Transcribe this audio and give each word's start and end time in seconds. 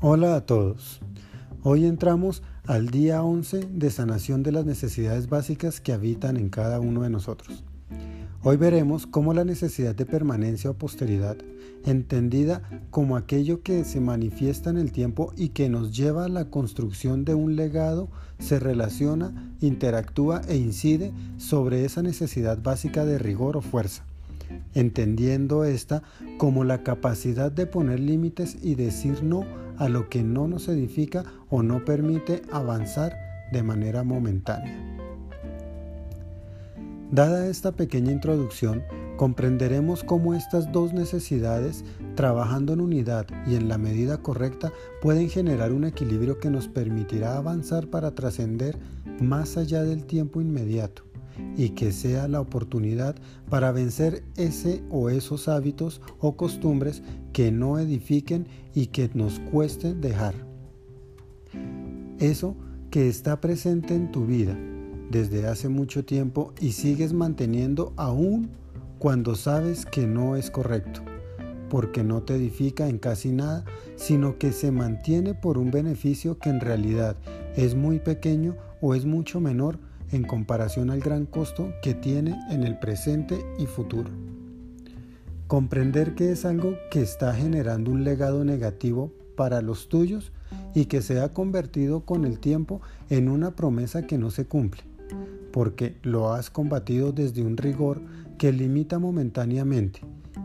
Hola 0.00 0.36
a 0.36 0.46
todos. 0.46 1.00
Hoy 1.64 1.84
entramos 1.84 2.44
al 2.68 2.86
día 2.86 3.24
11 3.24 3.66
de 3.68 3.90
sanación 3.90 4.44
de 4.44 4.52
las 4.52 4.64
necesidades 4.64 5.28
básicas 5.28 5.80
que 5.80 5.92
habitan 5.92 6.36
en 6.36 6.50
cada 6.50 6.78
uno 6.78 7.02
de 7.02 7.10
nosotros. 7.10 7.64
Hoy 8.44 8.56
veremos 8.58 9.08
cómo 9.08 9.34
la 9.34 9.44
necesidad 9.44 9.96
de 9.96 10.06
permanencia 10.06 10.70
o 10.70 10.74
posteridad, 10.74 11.36
entendida 11.84 12.62
como 12.90 13.16
aquello 13.16 13.64
que 13.64 13.82
se 13.82 13.98
manifiesta 13.98 14.70
en 14.70 14.76
el 14.76 14.92
tiempo 14.92 15.32
y 15.36 15.48
que 15.48 15.68
nos 15.68 15.96
lleva 15.96 16.26
a 16.26 16.28
la 16.28 16.44
construcción 16.44 17.24
de 17.24 17.34
un 17.34 17.56
legado, 17.56 18.08
se 18.38 18.60
relaciona, 18.60 19.52
interactúa 19.60 20.42
e 20.46 20.58
incide 20.58 21.12
sobre 21.38 21.84
esa 21.84 22.02
necesidad 22.02 22.62
básica 22.62 23.04
de 23.04 23.18
rigor 23.18 23.56
o 23.56 23.62
fuerza 23.62 24.04
entendiendo 24.74 25.64
esta 25.64 26.02
como 26.38 26.64
la 26.64 26.82
capacidad 26.82 27.52
de 27.52 27.66
poner 27.66 28.00
límites 28.00 28.56
y 28.62 28.76
decir 28.76 29.22
no 29.22 29.44
a 29.78 29.88
lo 29.88 30.08
que 30.08 30.22
no 30.22 30.48
nos 30.48 30.68
edifica 30.68 31.24
o 31.50 31.62
no 31.62 31.84
permite 31.84 32.42
avanzar 32.52 33.16
de 33.52 33.62
manera 33.62 34.04
momentánea. 34.04 34.76
Dada 37.10 37.46
esta 37.46 37.72
pequeña 37.72 38.12
introducción, 38.12 38.82
comprenderemos 39.16 40.04
cómo 40.04 40.34
estas 40.34 40.70
dos 40.72 40.92
necesidades, 40.92 41.84
trabajando 42.14 42.74
en 42.74 42.82
unidad 42.82 43.26
y 43.46 43.54
en 43.54 43.68
la 43.68 43.78
medida 43.78 44.18
correcta, 44.18 44.72
pueden 45.00 45.30
generar 45.30 45.72
un 45.72 45.84
equilibrio 45.84 46.38
que 46.38 46.50
nos 46.50 46.68
permitirá 46.68 47.36
avanzar 47.36 47.88
para 47.88 48.14
trascender 48.14 48.78
más 49.20 49.56
allá 49.56 49.82
del 49.84 50.04
tiempo 50.04 50.42
inmediato 50.42 51.07
y 51.56 51.70
que 51.70 51.92
sea 51.92 52.28
la 52.28 52.40
oportunidad 52.40 53.16
para 53.48 53.72
vencer 53.72 54.22
ese 54.36 54.82
o 54.90 55.10
esos 55.10 55.48
hábitos 55.48 56.00
o 56.20 56.36
costumbres 56.36 57.02
que 57.32 57.50
no 57.52 57.78
edifiquen 57.78 58.46
y 58.74 58.86
que 58.86 59.10
nos 59.14 59.38
cueste 59.40 59.94
dejar. 59.94 60.34
Eso 62.18 62.56
que 62.90 63.08
está 63.08 63.40
presente 63.40 63.94
en 63.94 64.10
tu 64.10 64.26
vida 64.26 64.56
desde 65.10 65.46
hace 65.46 65.68
mucho 65.68 66.04
tiempo 66.04 66.52
y 66.60 66.72
sigues 66.72 67.12
manteniendo 67.12 67.92
aún 67.96 68.50
cuando 68.98 69.36
sabes 69.36 69.86
que 69.86 70.06
no 70.06 70.36
es 70.36 70.50
correcto, 70.50 71.02
porque 71.70 72.02
no 72.02 72.22
te 72.22 72.34
edifica 72.34 72.88
en 72.88 72.98
casi 72.98 73.30
nada, 73.30 73.64
sino 73.96 74.38
que 74.38 74.52
se 74.52 74.72
mantiene 74.72 75.34
por 75.34 75.58
un 75.58 75.70
beneficio 75.70 76.38
que 76.38 76.50
en 76.50 76.60
realidad 76.60 77.16
es 77.56 77.74
muy 77.74 78.00
pequeño 78.00 78.56
o 78.80 78.94
es 78.94 79.04
mucho 79.04 79.40
menor 79.40 79.78
en 80.12 80.22
comparación 80.22 80.90
al 80.90 81.00
gran 81.00 81.26
costo 81.26 81.72
que 81.82 81.94
tiene 81.94 82.38
en 82.50 82.64
el 82.64 82.78
presente 82.78 83.38
y 83.58 83.66
futuro. 83.66 84.10
Comprender 85.46 86.14
que 86.14 86.32
es 86.32 86.44
algo 86.44 86.74
que 86.90 87.00
está 87.00 87.34
generando 87.34 87.90
un 87.90 88.04
legado 88.04 88.44
negativo 88.44 89.12
para 89.36 89.62
los 89.62 89.88
tuyos 89.88 90.32
y 90.74 90.86
que 90.86 91.02
se 91.02 91.20
ha 91.20 91.32
convertido 91.32 92.00
con 92.00 92.24
el 92.24 92.38
tiempo 92.38 92.80
en 93.08 93.28
una 93.28 93.54
promesa 93.54 94.06
que 94.06 94.18
no 94.18 94.30
se 94.30 94.46
cumple, 94.46 94.82
porque 95.52 95.96
lo 96.02 96.32
has 96.32 96.50
combatido 96.50 97.12
desde 97.12 97.42
un 97.42 97.56
rigor 97.56 98.02
que 98.36 98.52
limita 98.52 98.98
momentáneamente, 98.98 100.00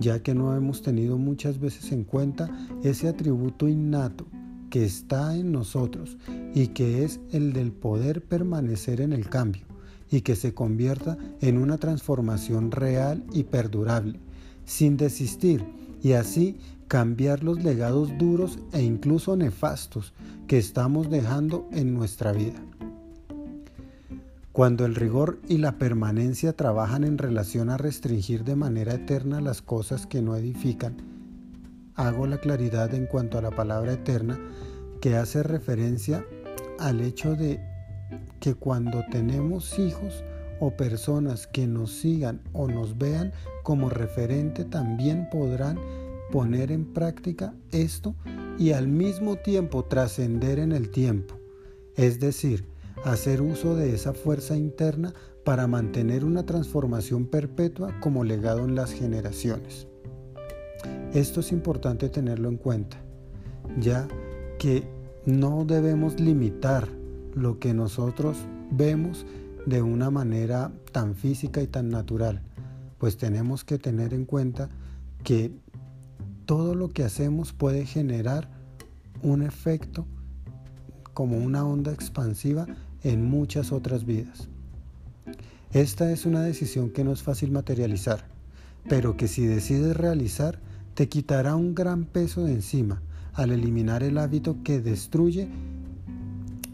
ya 0.00 0.22
que 0.22 0.34
no 0.34 0.54
hemos 0.56 0.82
tenido 0.82 1.18
muchas 1.18 1.60
veces 1.60 1.92
en 1.92 2.04
cuenta 2.04 2.50
ese 2.82 3.08
atributo 3.08 3.68
innato 3.68 4.26
que 4.70 4.84
está 4.84 5.36
en 5.36 5.52
nosotros 5.52 6.16
y 6.54 6.68
que 6.68 7.04
es 7.04 7.20
el 7.32 7.52
del 7.52 7.72
poder 7.72 8.22
permanecer 8.22 9.00
en 9.00 9.12
el 9.12 9.28
cambio 9.28 9.64
y 10.10 10.22
que 10.22 10.36
se 10.36 10.54
convierta 10.54 11.18
en 11.40 11.58
una 11.58 11.78
transformación 11.78 12.70
real 12.70 13.24
y 13.32 13.44
perdurable, 13.44 14.18
sin 14.64 14.96
desistir 14.96 15.64
y 16.02 16.12
así 16.12 16.58
cambiar 16.88 17.44
los 17.44 17.62
legados 17.62 18.16
duros 18.18 18.58
e 18.72 18.82
incluso 18.82 19.36
nefastos 19.36 20.14
que 20.46 20.58
estamos 20.58 21.10
dejando 21.10 21.68
en 21.72 21.92
nuestra 21.94 22.32
vida. 22.32 22.62
Cuando 24.52 24.86
el 24.86 24.96
rigor 24.96 25.38
y 25.48 25.58
la 25.58 25.78
permanencia 25.78 26.52
trabajan 26.52 27.04
en 27.04 27.18
relación 27.18 27.70
a 27.70 27.76
restringir 27.76 28.42
de 28.42 28.56
manera 28.56 28.94
eterna 28.94 29.40
las 29.40 29.62
cosas 29.62 30.06
que 30.06 30.20
no 30.20 30.34
edifican, 30.34 30.96
hago 31.98 32.26
la 32.26 32.38
claridad 32.38 32.94
en 32.94 33.06
cuanto 33.06 33.38
a 33.38 33.42
la 33.42 33.50
palabra 33.50 33.92
eterna 33.92 34.38
que 35.00 35.16
hace 35.16 35.42
referencia 35.42 36.24
al 36.78 37.00
hecho 37.00 37.34
de 37.34 37.60
que 38.40 38.54
cuando 38.54 39.04
tenemos 39.10 39.78
hijos 39.78 40.24
o 40.60 40.70
personas 40.70 41.48
que 41.48 41.66
nos 41.66 41.92
sigan 41.92 42.40
o 42.52 42.68
nos 42.68 42.96
vean 42.98 43.32
como 43.64 43.90
referente 43.90 44.64
también 44.64 45.28
podrán 45.28 45.78
poner 46.30 46.70
en 46.70 46.92
práctica 46.92 47.52
esto 47.72 48.14
y 48.58 48.72
al 48.72 48.86
mismo 48.86 49.36
tiempo 49.36 49.84
trascender 49.84 50.60
en 50.60 50.72
el 50.72 50.90
tiempo, 50.90 51.34
es 51.96 52.20
decir, 52.20 52.64
hacer 53.04 53.42
uso 53.42 53.74
de 53.74 53.94
esa 53.94 54.12
fuerza 54.12 54.56
interna 54.56 55.14
para 55.44 55.66
mantener 55.66 56.24
una 56.24 56.46
transformación 56.46 57.26
perpetua 57.26 57.98
como 58.00 58.22
legado 58.22 58.64
en 58.64 58.76
las 58.76 58.92
generaciones. 58.92 59.87
Esto 61.14 61.40
es 61.40 61.52
importante 61.52 62.08
tenerlo 62.08 62.48
en 62.48 62.56
cuenta, 62.56 62.98
ya 63.80 64.06
que 64.58 64.86
no 65.26 65.64
debemos 65.64 66.20
limitar 66.20 66.88
lo 67.34 67.58
que 67.58 67.74
nosotros 67.74 68.36
vemos 68.70 69.26
de 69.66 69.82
una 69.82 70.10
manera 70.10 70.72
tan 70.92 71.14
física 71.14 71.62
y 71.62 71.66
tan 71.66 71.90
natural, 71.90 72.42
pues 72.98 73.16
tenemos 73.16 73.64
que 73.64 73.78
tener 73.78 74.14
en 74.14 74.24
cuenta 74.24 74.68
que 75.24 75.52
todo 76.46 76.74
lo 76.74 76.88
que 76.88 77.04
hacemos 77.04 77.52
puede 77.52 77.84
generar 77.84 78.48
un 79.22 79.42
efecto 79.42 80.06
como 81.12 81.36
una 81.36 81.66
onda 81.66 81.92
expansiva 81.92 82.66
en 83.02 83.24
muchas 83.24 83.72
otras 83.72 84.04
vidas. 84.04 84.48
Esta 85.72 86.10
es 86.10 86.24
una 86.24 86.42
decisión 86.42 86.90
que 86.90 87.04
no 87.04 87.12
es 87.12 87.22
fácil 87.22 87.50
materializar, 87.50 88.24
pero 88.88 89.16
que 89.16 89.28
si 89.28 89.44
decides 89.44 89.96
realizar, 89.96 90.60
te 90.98 91.08
quitará 91.08 91.54
un 91.54 91.76
gran 91.76 92.06
peso 92.06 92.42
de 92.42 92.54
encima 92.54 93.00
al 93.32 93.52
eliminar 93.52 94.02
el 94.02 94.18
hábito 94.18 94.64
que 94.64 94.80
destruye 94.80 95.48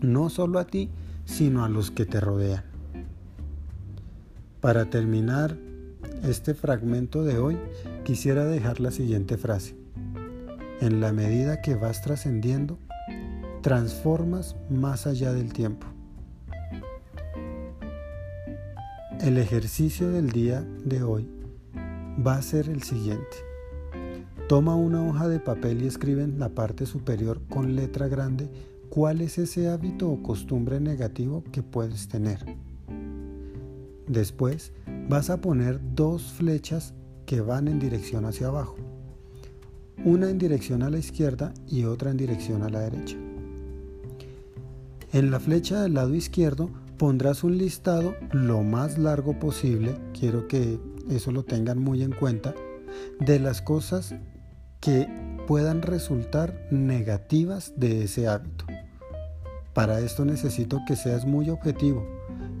no 0.00 0.30
solo 0.30 0.58
a 0.58 0.66
ti, 0.66 0.88
sino 1.26 1.62
a 1.62 1.68
los 1.68 1.90
que 1.90 2.06
te 2.06 2.20
rodean. 2.20 2.64
Para 4.62 4.88
terminar 4.88 5.58
este 6.22 6.54
fragmento 6.54 7.22
de 7.22 7.36
hoy, 7.36 7.58
quisiera 8.02 8.46
dejar 8.46 8.80
la 8.80 8.92
siguiente 8.92 9.36
frase. 9.36 9.76
En 10.80 11.00
la 11.00 11.12
medida 11.12 11.60
que 11.60 11.74
vas 11.74 12.00
trascendiendo, 12.00 12.78
transformas 13.60 14.56
más 14.70 15.06
allá 15.06 15.34
del 15.34 15.52
tiempo. 15.52 15.86
El 19.20 19.36
ejercicio 19.36 20.08
del 20.08 20.30
día 20.30 20.66
de 20.82 21.02
hoy 21.02 21.28
va 22.26 22.36
a 22.36 22.42
ser 22.42 22.70
el 22.70 22.82
siguiente. 22.84 23.53
Toma 24.48 24.76
una 24.76 25.02
hoja 25.02 25.26
de 25.26 25.40
papel 25.40 25.82
y 25.82 25.86
escribe 25.86 26.22
en 26.22 26.38
la 26.38 26.50
parte 26.50 26.84
superior 26.84 27.40
con 27.48 27.76
letra 27.76 28.08
grande 28.08 28.50
cuál 28.90 29.22
es 29.22 29.38
ese 29.38 29.68
hábito 29.68 30.10
o 30.10 30.22
costumbre 30.22 30.80
negativo 30.80 31.42
que 31.50 31.62
puedes 31.62 32.08
tener. 32.08 32.44
Después 34.06 34.74
vas 35.08 35.30
a 35.30 35.40
poner 35.40 35.80
dos 35.94 36.24
flechas 36.24 36.92
que 37.24 37.40
van 37.40 37.68
en 37.68 37.78
dirección 37.78 38.26
hacia 38.26 38.48
abajo. 38.48 38.76
Una 40.04 40.28
en 40.28 40.36
dirección 40.36 40.82
a 40.82 40.90
la 40.90 40.98
izquierda 40.98 41.54
y 41.66 41.84
otra 41.84 42.10
en 42.10 42.18
dirección 42.18 42.62
a 42.62 42.68
la 42.68 42.80
derecha. 42.80 43.16
En 45.14 45.30
la 45.30 45.40
flecha 45.40 45.80
del 45.80 45.94
lado 45.94 46.14
izquierdo 46.14 46.68
pondrás 46.98 47.44
un 47.44 47.56
listado 47.56 48.14
lo 48.32 48.62
más 48.62 48.98
largo 48.98 49.38
posible, 49.38 49.96
quiero 50.12 50.48
que 50.48 50.78
eso 51.08 51.32
lo 51.32 51.44
tengan 51.44 51.78
muy 51.78 52.02
en 52.02 52.12
cuenta, 52.12 52.54
de 53.20 53.38
las 53.38 53.62
cosas 53.62 54.14
que 54.84 55.08
puedan 55.46 55.80
resultar 55.80 56.68
negativas 56.70 57.72
de 57.76 58.04
ese 58.04 58.28
hábito. 58.28 58.66
Para 59.72 60.00
esto 60.00 60.26
necesito 60.26 60.80
que 60.86 60.94
seas 60.94 61.24
muy 61.24 61.48
objetivo 61.48 62.06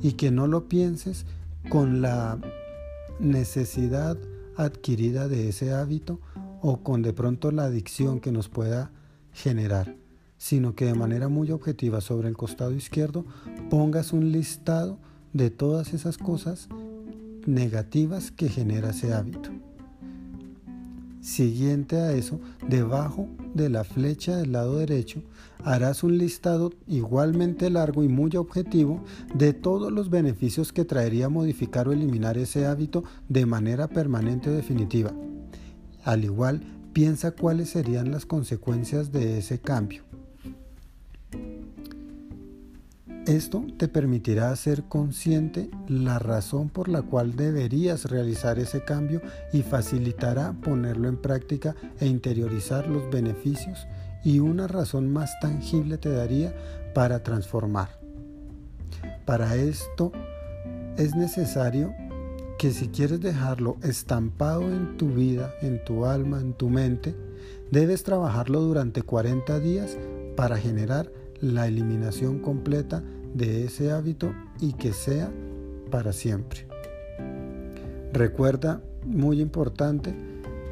y 0.00 0.12
que 0.12 0.30
no 0.30 0.46
lo 0.46 0.66
pienses 0.66 1.26
con 1.68 2.00
la 2.00 2.38
necesidad 3.20 4.16
adquirida 4.56 5.28
de 5.28 5.50
ese 5.50 5.74
hábito 5.74 6.18
o 6.62 6.82
con 6.82 7.02
de 7.02 7.12
pronto 7.12 7.50
la 7.50 7.64
adicción 7.64 8.20
que 8.20 8.32
nos 8.32 8.48
pueda 8.48 8.90
generar, 9.34 9.94
sino 10.38 10.74
que 10.74 10.86
de 10.86 10.94
manera 10.94 11.28
muy 11.28 11.50
objetiva 11.50 12.00
sobre 12.00 12.28
el 12.28 12.38
costado 12.38 12.72
izquierdo 12.72 13.26
pongas 13.68 14.14
un 14.14 14.32
listado 14.32 14.98
de 15.34 15.50
todas 15.50 15.92
esas 15.92 16.16
cosas 16.16 16.68
negativas 17.44 18.30
que 18.30 18.48
genera 18.48 18.90
ese 18.90 19.12
hábito. 19.12 19.50
Siguiente 21.24 21.96
a 21.96 22.12
eso, 22.12 22.38
debajo 22.68 23.30
de 23.54 23.70
la 23.70 23.84
flecha 23.84 24.36
del 24.36 24.52
lado 24.52 24.76
derecho, 24.76 25.22
harás 25.64 26.04
un 26.04 26.18
listado 26.18 26.74
igualmente 26.86 27.70
largo 27.70 28.04
y 28.04 28.08
muy 28.08 28.36
objetivo 28.36 29.02
de 29.34 29.54
todos 29.54 29.90
los 29.90 30.10
beneficios 30.10 30.70
que 30.70 30.84
traería 30.84 31.30
modificar 31.30 31.88
o 31.88 31.92
eliminar 31.92 32.36
ese 32.36 32.66
hábito 32.66 33.04
de 33.30 33.46
manera 33.46 33.88
permanente 33.88 34.50
o 34.50 34.52
definitiva. 34.52 35.14
Al 36.04 36.24
igual 36.24 36.60
piensa 36.92 37.30
cuáles 37.30 37.70
serían 37.70 38.10
las 38.10 38.26
consecuencias 38.26 39.10
de 39.10 39.38
ese 39.38 39.58
cambio. 39.58 40.02
Esto 43.26 43.64
te 43.78 43.88
permitirá 43.88 44.54
ser 44.54 44.84
consciente 44.84 45.70
la 45.88 46.18
razón 46.18 46.68
por 46.68 46.90
la 46.90 47.00
cual 47.00 47.36
deberías 47.36 48.04
realizar 48.04 48.58
ese 48.58 48.84
cambio 48.84 49.22
y 49.50 49.62
facilitará 49.62 50.52
ponerlo 50.52 51.08
en 51.08 51.16
práctica 51.16 51.74
e 52.00 52.06
interiorizar 52.06 52.86
los 52.86 53.10
beneficios 53.10 53.86
y 54.24 54.40
una 54.40 54.66
razón 54.66 55.10
más 55.10 55.40
tangible 55.40 55.96
te 55.96 56.10
daría 56.10 56.54
para 56.92 57.22
transformar. 57.22 57.98
Para 59.24 59.56
esto 59.56 60.12
es 60.98 61.14
necesario 61.14 61.94
que 62.58 62.72
si 62.72 62.88
quieres 62.88 63.22
dejarlo 63.22 63.78
estampado 63.82 64.62
en 64.64 64.98
tu 64.98 65.08
vida, 65.08 65.50
en 65.62 65.82
tu 65.82 66.04
alma, 66.04 66.42
en 66.42 66.52
tu 66.52 66.68
mente, 66.68 67.16
debes 67.70 68.02
trabajarlo 68.02 68.60
durante 68.60 69.00
40 69.00 69.60
días 69.60 69.96
para 70.36 70.58
generar 70.58 71.10
la 71.40 71.66
eliminación 71.66 72.38
completa 72.38 73.02
de 73.34 73.64
ese 73.64 73.90
hábito 73.90 74.32
y 74.60 74.72
que 74.74 74.92
sea 74.92 75.32
para 75.90 76.12
siempre. 76.12 76.66
Recuerda, 78.12 78.82
muy 79.04 79.40
importante, 79.40 80.14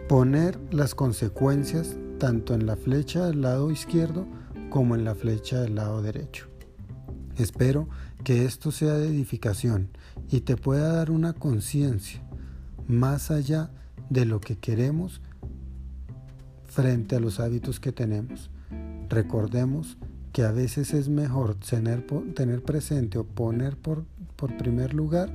poner 0.09 0.59
las 0.71 0.95
consecuencias 0.95 1.97
tanto 2.19 2.55
en 2.55 2.67
la 2.67 2.77
flecha 2.77 3.27
del 3.27 3.43
lado 3.43 3.71
izquierdo 3.71 4.27
como 4.71 4.95
en 4.95 5.05
la 5.05 5.15
flecha 5.15 5.61
del 5.61 5.75
lado 5.75 6.03
derecho. 6.03 6.47
Espero 7.37 7.89
que 8.25 8.45
esto 8.45 8.71
sea 8.71 8.95
de 8.95 9.09
edificación 9.09 9.89
y 10.31 10.43
te 10.43 10.57
pueda 10.57 10.93
dar 10.93 11.11
una 11.11 11.33
conciencia 11.33 12.23
más 12.87 13.31
allá 13.31 13.71
de 14.11 14.25
lo 14.25 14.41
que 14.41 14.57
queremos 14.57 15.21
frente 16.65 17.17
a 17.17 17.21
los 17.21 17.41
hábitos 17.41 17.81
que 17.81 17.93
tenemos. 17.93 18.51
Recordemos 19.09 19.99
que 20.33 20.45
a 20.45 20.53
veces 20.53 20.95
es 20.95 21.09
mejor 21.09 21.55
tener, 21.55 22.07
tener 22.35 22.63
presente 22.63 23.19
o 23.19 23.25
poner 23.25 23.77
por, 23.77 24.05
por 24.37 24.57
primer 24.57 24.95
lugar 24.95 25.31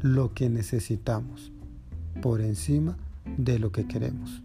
lo 0.00 0.32
que 0.32 0.48
necesitamos 0.48 1.52
por 2.22 2.40
encima 2.40 2.96
de 3.36 3.58
lo 3.58 3.72
que 3.72 3.86
queremos. 3.86 4.42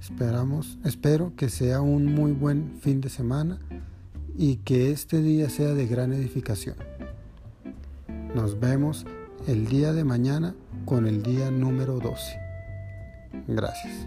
Esperamos, 0.00 0.78
espero 0.84 1.32
que 1.36 1.48
sea 1.48 1.80
un 1.80 2.06
muy 2.06 2.32
buen 2.32 2.78
fin 2.80 3.00
de 3.00 3.08
semana 3.08 3.60
y 4.36 4.56
que 4.56 4.90
este 4.90 5.22
día 5.22 5.48
sea 5.48 5.74
de 5.74 5.86
gran 5.86 6.12
edificación. 6.12 6.76
Nos 8.34 8.58
vemos 8.58 9.06
el 9.46 9.66
día 9.66 9.92
de 9.92 10.04
mañana 10.04 10.54
con 10.86 11.06
el 11.06 11.22
día 11.22 11.50
número 11.50 11.98
12. 11.98 12.36
Gracias. 13.46 14.06